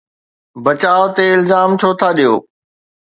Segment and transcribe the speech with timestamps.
[0.63, 2.33] بچاءُ تي الزام ڇو ٿا ڏيو؟